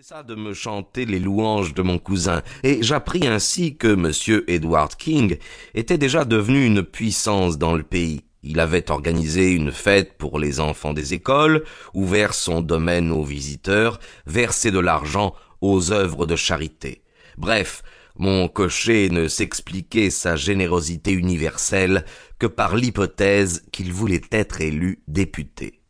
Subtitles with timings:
[0.00, 4.44] ça de me chanter les louanges de mon cousin, et j'appris ainsi que M.
[4.46, 5.38] Edward King
[5.74, 8.22] était déjà devenu une puissance dans le pays.
[8.44, 11.64] Il avait organisé une fête pour les enfants des écoles,
[11.94, 17.02] ouvert son domaine aux visiteurs, versé de l'argent aux œuvres de charité.
[17.36, 17.82] Bref,
[18.16, 22.04] mon cocher ne s'expliquait sa générosité universelle
[22.38, 25.80] que par l'hypothèse qu'il voulait être élu député.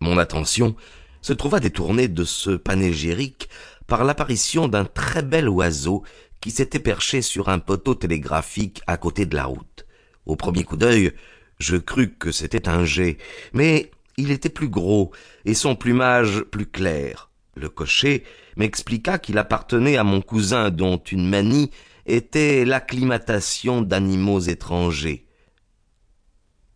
[0.00, 0.76] Mon attention
[1.22, 3.48] se trouva détourné de ce panégyrique
[3.86, 6.02] par l'apparition d'un très bel oiseau
[6.40, 9.86] qui s'était perché sur un poteau télégraphique à côté de la route.
[10.26, 11.12] Au premier coup d'œil,
[11.58, 13.18] je crus que c'était un jet,
[13.52, 15.12] mais il était plus gros
[15.44, 17.30] et son plumage plus clair.
[17.56, 18.24] Le cocher
[18.56, 21.70] m'expliqua qu'il appartenait à mon cousin dont une manie
[22.06, 25.26] était l'acclimatation d'animaux étrangers.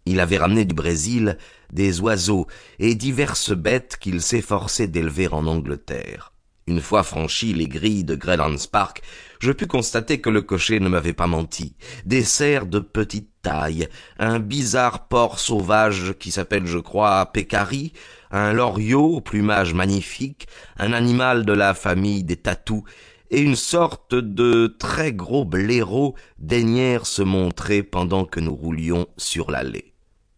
[0.06, 1.38] Il avait ramené du Brésil
[1.72, 2.46] des oiseaux
[2.78, 6.34] et diverses bêtes qu'il s'efforçait d'élever en Angleterre.
[6.66, 9.02] Une fois franchi les grilles de Greylands Park,
[9.38, 11.76] je pus constater que le cocher ne m'avait pas menti.
[12.06, 13.88] Des cerfs de petite taille,
[14.18, 17.92] un bizarre porc sauvage qui s'appelle, je crois, Pécari,
[18.30, 22.84] un loriot au plumage magnifique, un animal de la famille des tatous,
[23.30, 29.50] et une sorte de très gros blaireau daignèrent se montrer pendant que nous roulions sur
[29.50, 29.93] l'allée.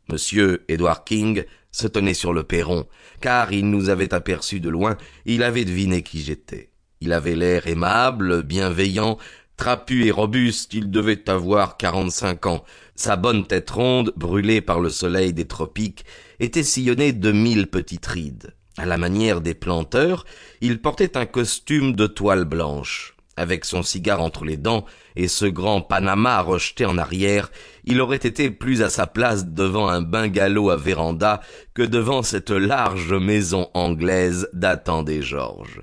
[0.09, 2.87] Monsieur Edward King se tenait sur le perron,
[3.21, 6.71] car il nous avait aperçus de loin, il avait deviné qui j'étais.
[7.01, 9.19] Il avait l'air aimable, bienveillant,
[9.57, 12.65] trapu et robuste, il devait avoir quarante-cinq ans.
[12.95, 16.05] Sa bonne tête ronde, brûlée par le soleil des tropiques,
[16.41, 18.55] était sillonnée de mille petites rides.
[18.79, 20.25] À la manière des planteurs,
[20.61, 23.16] il portait un costume de toile blanche.
[23.37, 27.51] Avec son cigare entre les dents et ce grand Panama rejeté en arrière,
[27.85, 31.43] il aurait été plus à sa place devant un bungalow à véranda
[31.75, 35.83] que devant cette large maison anglaise datant des Georges.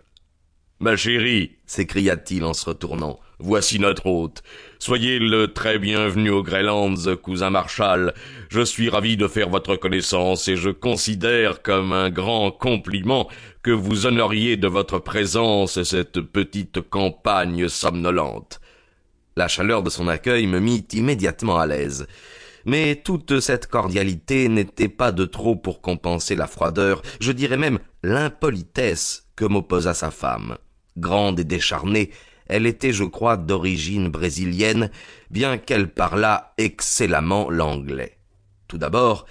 [0.80, 4.42] Ma chérie, s'écria-t-il en se retournant, voici notre hôte.
[4.80, 8.14] Soyez le très bienvenu au Greylands, cousin Marshall.
[8.50, 13.28] Je suis ravi de faire votre connaissance et je considère comme un grand compliment
[13.62, 18.62] que vous honoriez de votre présence cette petite campagne somnolente.
[19.36, 22.08] La chaleur de son accueil me mit immédiatement à l'aise.
[22.66, 27.80] Mais toute cette cordialité n'était pas de trop pour compenser la froideur, je dirais même
[28.04, 30.58] l'impolitesse que m'opposa sa femme.
[30.96, 32.12] Grande et décharnée,
[32.48, 34.92] elle était, je crois, d'origine brésilienne,
[35.32, 38.18] bien qu'elle parlât excellemment l'anglais.
[38.68, 39.26] Tout d'abord,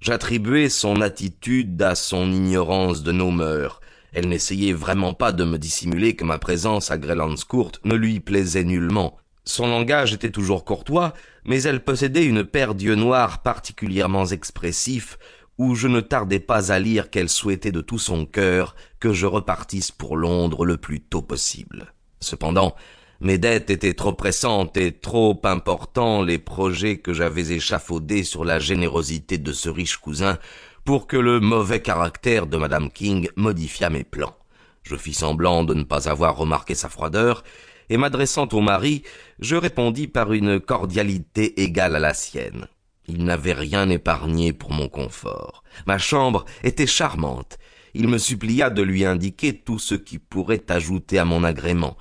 [0.00, 3.80] J'attribuais son attitude à son ignorance de nos mœurs.
[4.12, 8.62] Elle n'essayait vraiment pas de me dissimuler que ma présence à Greylandscourt ne lui plaisait
[8.62, 9.18] nullement.
[9.44, 11.14] Son langage était toujours courtois,
[11.44, 15.18] mais elle possédait une paire d'yeux noirs particulièrement expressifs,
[15.58, 19.26] où je ne tardais pas à lire qu'elle souhaitait de tout son cœur que je
[19.26, 21.92] repartisse pour Londres le plus tôt possible.
[22.20, 22.74] Cependant,
[23.20, 28.58] mes dettes étaient trop pressantes et trop importants les projets que j'avais échafaudés sur la
[28.58, 30.38] générosité de ce riche cousin
[30.84, 34.36] pour que le mauvais caractère de madame King modifiât mes plans.
[34.84, 37.42] Je fis semblant de ne pas avoir remarqué sa froideur,
[37.90, 39.02] et m'adressant au mari,
[39.40, 42.68] je répondis par une cordialité égale à la sienne.
[43.06, 45.64] Il n'avait rien épargné pour mon confort.
[45.86, 47.58] Ma chambre était charmante.
[47.94, 51.96] Il me supplia de lui indiquer tout ce qui pourrait ajouter à mon agrément,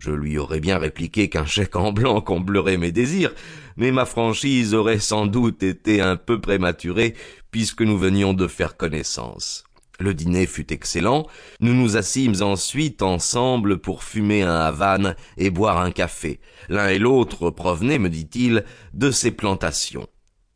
[0.00, 3.34] je lui aurais bien répliqué qu'un chèque en blanc comblerait mes désirs,
[3.76, 7.14] mais ma franchise aurait sans doute été un peu prématurée
[7.50, 9.64] puisque nous venions de faire connaissance.
[10.00, 11.26] Le dîner fut excellent,
[11.60, 16.38] nous nous assîmes ensuite ensemble pour fumer un havane et boire un café.
[16.68, 20.06] L'un et l'autre provenaient, me dit-il, de ses plantations.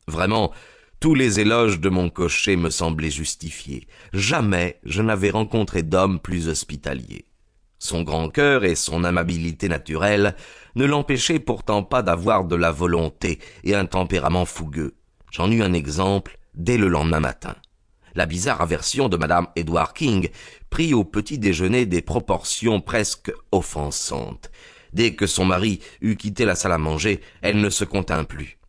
[0.06, 0.53] Vraiment,
[1.02, 3.88] tous les éloges de mon cocher me semblaient justifiés.
[4.12, 7.26] Jamais je n'avais rencontré d'homme plus hospitalier.
[7.80, 10.36] Son grand cœur et son amabilité naturelle
[10.76, 14.94] ne l'empêchaient pourtant pas d'avoir de la volonté et un tempérament fougueux.
[15.32, 17.56] J'en eus un exemple dès le lendemain matin.
[18.14, 20.28] La bizarre aversion de madame Edward King
[20.70, 24.52] prit au petit déjeuner des proportions presque offensantes.
[24.93, 28.62] Dès que son mari eut quitté la salle à manger, elle ne se contint plus.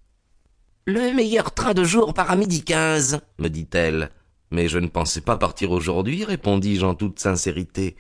[0.86, 4.12] Le meilleur train de jour part à midi quinze, me dit-elle.
[4.52, 7.96] Mais je ne pensais pas partir aujourd'hui, répondis-je en toute sincérité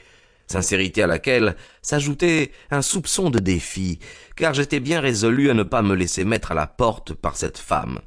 [0.47, 3.99] sincérité à laquelle s'ajoutait un soupçon de défi,
[4.35, 7.57] car j'étais bien résolu à ne pas me laisser mettre à la porte par cette
[7.57, 7.99] femme.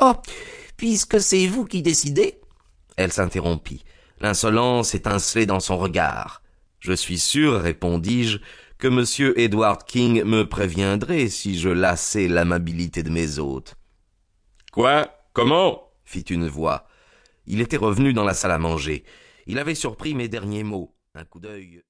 [0.00, 0.14] Oh.
[0.76, 2.40] Puisque c'est vous qui décidez.
[2.96, 3.84] Elle s'interrompit.
[4.20, 6.42] L'insolence étincelait dans son regard.
[6.80, 8.38] Je suis sûr, répondis-je,
[8.84, 9.32] que M.
[9.36, 13.76] Edward King me préviendrait si je lassais l'amabilité de mes hôtes.
[14.72, 15.10] Quoi?
[15.32, 15.88] Comment?
[16.04, 16.86] fit une voix.
[17.46, 19.04] Il était revenu dans la salle à manger.
[19.46, 20.94] Il avait surpris mes derniers mots.
[21.14, 21.82] Un coup d'œil